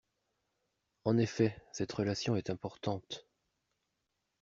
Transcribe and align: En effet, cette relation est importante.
En 1.05 1.19
effet, 1.19 1.55
cette 1.73 1.91
relation 1.93 2.35
est 2.35 2.49
importante. 2.49 3.27